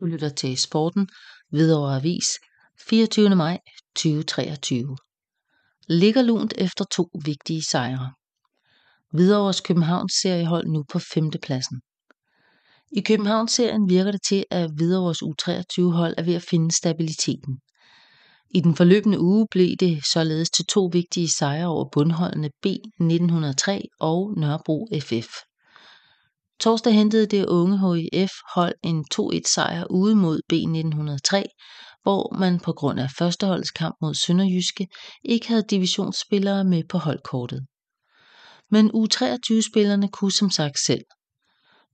[0.00, 1.08] Du lytter til Sporten,
[1.50, 2.28] Hvidovre Avis,
[2.88, 3.36] 24.
[3.36, 3.58] maj
[3.94, 4.96] 2023.
[5.88, 8.12] Ligger lunt efter to vigtige sejre.
[9.12, 11.80] Hvidovres Københavns seriehold nu på femtepladsen.
[12.92, 17.58] I Københavns-serien virker det til, at Hvidovres U23-hold er ved at finde stabiliteten.
[18.50, 24.34] I den forløbende uge blev det således til to vigtige sejre over bundholdene B1903 og
[24.36, 25.28] Nørrebro FF.
[26.60, 27.78] Torsdag hentede det unge
[28.12, 31.42] HIF hold en 2-1 sejr ude mod B1903,
[32.02, 34.88] hvor man på grund af førsteholdskamp mod Sønderjyske
[35.24, 37.66] ikke havde divisionsspillere med på holdkortet.
[38.70, 41.04] Men U23-spillerne kunne som sagt selv.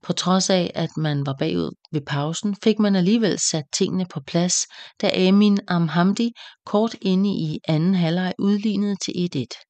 [0.03, 4.19] På trods af, at man var bagud ved pausen, fik man alligevel sat tingene på
[4.27, 4.55] plads,
[5.01, 6.31] da Amin Amhamdi
[6.65, 9.66] kort inde i anden halvleg udlignede til 1-1.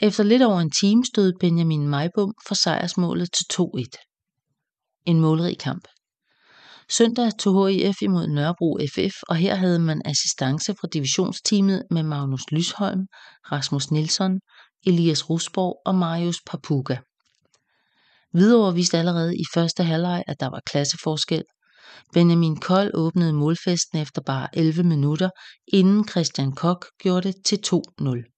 [0.00, 5.02] Efter lidt over en time stod Benjamin Majbum for sejrsmålet til 2-1.
[5.06, 5.88] En målrig kamp.
[6.88, 12.42] Søndag tog HIF imod Nørrebro FF, og her havde man assistance fra divisionsteamet med Magnus
[12.52, 13.06] Lysholm,
[13.52, 14.40] Rasmus Nielsen,
[14.86, 16.96] Elias Rusborg og Marius Papuga.
[18.32, 21.42] Hvidovre viste allerede i første halvleg, at der var klasseforskel.
[22.12, 25.30] Benjamin Kold åbnede målfesten efter bare 11 minutter,
[25.72, 28.35] inden Christian Kok gjorde det til 2-0.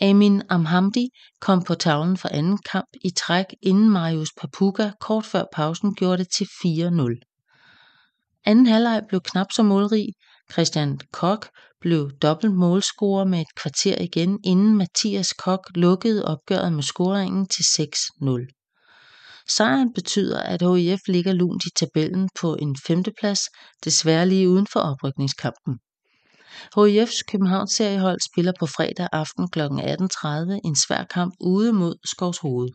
[0.00, 1.08] Amin Amhamdi
[1.40, 6.18] kom på tavlen for anden kamp i træk, inden Marius Papuga kort før pausen gjorde
[6.18, 8.42] det til 4-0.
[8.44, 10.08] Anden halvleg blev knap så målrig.
[10.52, 11.48] Christian Kok
[11.80, 17.62] blev dobbelt målscorer med et kvarter igen, inden Mathias Kok lukkede opgøret med scoringen til
[17.62, 18.56] 6-0.
[19.48, 23.40] Sejren betyder, at HIF ligger lunt i tabellen på en femteplads,
[23.84, 25.78] desværre lige uden for oprykningskampen.
[26.76, 29.60] HIFs Københavns seriehold spiller på fredag aften kl.
[29.60, 32.68] 18.30 en svær kamp ude mod Skovshoved.